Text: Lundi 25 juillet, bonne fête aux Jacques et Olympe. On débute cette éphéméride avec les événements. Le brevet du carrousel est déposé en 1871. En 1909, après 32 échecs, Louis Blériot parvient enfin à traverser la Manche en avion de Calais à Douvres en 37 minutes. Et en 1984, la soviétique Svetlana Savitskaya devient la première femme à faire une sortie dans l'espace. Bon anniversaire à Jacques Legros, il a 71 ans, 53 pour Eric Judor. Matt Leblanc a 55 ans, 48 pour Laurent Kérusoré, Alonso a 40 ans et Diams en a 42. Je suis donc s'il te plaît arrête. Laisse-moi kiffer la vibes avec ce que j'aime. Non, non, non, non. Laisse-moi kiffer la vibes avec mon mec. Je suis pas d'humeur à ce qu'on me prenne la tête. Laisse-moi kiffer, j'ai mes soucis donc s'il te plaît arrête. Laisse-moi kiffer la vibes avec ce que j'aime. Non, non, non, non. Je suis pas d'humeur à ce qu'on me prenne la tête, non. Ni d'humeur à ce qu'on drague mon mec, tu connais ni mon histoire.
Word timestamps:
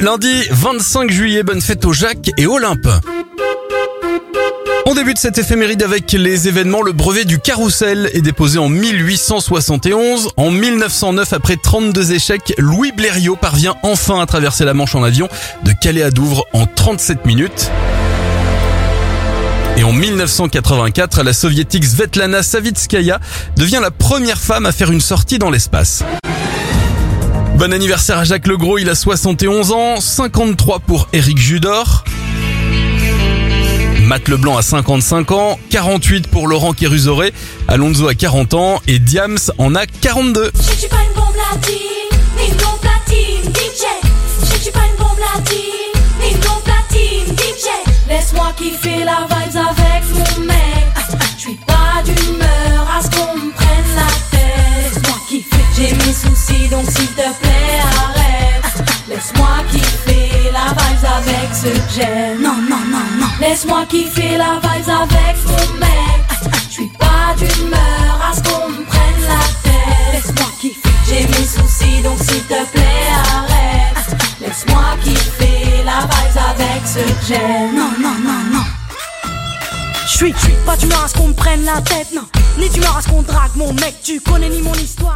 Lundi 0.00 0.42
25 0.50 1.10
juillet, 1.10 1.42
bonne 1.42 1.60
fête 1.60 1.84
aux 1.84 1.92
Jacques 1.92 2.30
et 2.36 2.46
Olympe. 2.46 2.88
On 4.84 4.94
débute 4.94 5.18
cette 5.18 5.38
éphéméride 5.38 5.82
avec 5.82 6.12
les 6.12 6.48
événements. 6.48 6.82
Le 6.82 6.92
brevet 6.92 7.24
du 7.24 7.38
carrousel 7.38 8.10
est 8.12 8.20
déposé 8.20 8.58
en 8.58 8.68
1871. 8.68 10.30
En 10.36 10.50
1909, 10.50 11.32
après 11.32 11.56
32 11.56 12.12
échecs, 12.12 12.54
Louis 12.58 12.92
Blériot 12.92 13.36
parvient 13.36 13.74
enfin 13.82 14.20
à 14.20 14.26
traverser 14.26 14.64
la 14.64 14.74
Manche 14.74 14.94
en 14.94 15.02
avion 15.02 15.28
de 15.64 15.72
Calais 15.72 16.02
à 16.02 16.10
Douvres 16.10 16.44
en 16.52 16.66
37 16.66 17.24
minutes. 17.24 17.70
Et 19.78 19.82
en 19.82 19.92
1984, 19.92 21.22
la 21.22 21.32
soviétique 21.32 21.84
Svetlana 21.84 22.42
Savitskaya 22.42 23.18
devient 23.56 23.80
la 23.82 23.90
première 23.90 24.38
femme 24.38 24.66
à 24.66 24.72
faire 24.72 24.90
une 24.90 25.00
sortie 25.00 25.38
dans 25.38 25.50
l'espace. 25.50 26.02
Bon 27.58 27.72
anniversaire 27.72 28.18
à 28.18 28.24
Jacques 28.24 28.46
Legros, 28.48 28.76
il 28.76 28.90
a 28.90 28.94
71 28.94 29.72
ans, 29.72 29.98
53 29.98 30.80
pour 30.80 31.08
Eric 31.14 31.38
Judor. 31.38 32.04
Matt 34.02 34.28
Leblanc 34.28 34.58
a 34.58 34.62
55 34.62 35.32
ans, 35.32 35.58
48 35.70 36.28
pour 36.28 36.48
Laurent 36.48 36.74
Kérusoré, 36.74 37.32
Alonso 37.66 38.08
a 38.08 38.14
40 38.14 38.52
ans 38.52 38.82
et 38.86 38.98
Diams 38.98 39.38
en 39.56 39.74
a 39.74 39.86
42. 39.86 40.50
Je 40.54 40.62
suis 40.62 40.88
donc 56.70 56.84
s'il 56.90 57.08
te 57.08 57.22
plaît 57.40 57.80
arrête. 57.80 58.84
Laisse-moi 59.08 59.48
kiffer 59.70 60.50
la 60.52 60.72
vibes 60.74 61.04
avec 61.16 61.54
ce 61.54 61.68
que 61.68 61.94
j'aime. 61.94 62.42
Non, 62.42 62.56
non, 62.68 62.84
non, 62.90 63.06
non. 63.18 63.26
Laisse-moi 63.40 63.86
kiffer 63.88 64.36
la 64.36 64.60
vibes 64.62 64.90
avec 64.90 65.36
mon 65.46 65.78
mec. 65.78 66.52
Je 66.68 66.72
suis 66.72 66.90
pas 66.98 67.34
d'humeur 67.38 68.20
à 68.30 68.34
ce 68.34 68.42
qu'on 68.42 68.68
me 68.68 68.84
prenne 68.84 69.22
la 69.22 69.44
tête. 69.62 70.12
Laisse-moi 70.12 70.46
kiffer, 70.60 70.90
j'ai 71.08 71.26
mes 71.26 71.46
soucis 71.46 72.02
donc 72.02 72.18
s'il 72.18 72.42
te 72.42 72.64
plaît 72.72 73.08
arrête. 73.34 74.20
Laisse-moi 74.40 74.82
kiffer 75.02 75.84
la 75.84 76.00
vibes 76.02 76.42
avec 76.50 76.86
ce 76.86 76.98
que 76.98 77.26
j'aime. 77.28 77.74
Non, 77.74 77.92
non, 78.00 78.14
non, 78.22 78.58
non. 78.58 78.64
Je 80.08 80.16
suis 80.18 80.32
pas 80.64 80.76
d'humeur 80.76 81.04
à 81.04 81.08
ce 81.08 81.14
qu'on 81.14 81.28
me 81.28 81.34
prenne 81.34 81.64
la 81.64 81.80
tête, 81.82 82.08
non. 82.14 82.22
Ni 82.58 82.68
d'humeur 82.68 82.96
à 82.96 83.02
ce 83.02 83.08
qu'on 83.08 83.22
drague 83.22 83.54
mon 83.54 83.72
mec, 83.74 83.96
tu 84.02 84.20
connais 84.20 84.48
ni 84.48 84.62
mon 84.62 84.74
histoire. 84.74 85.14